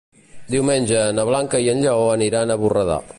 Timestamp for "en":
1.75-1.85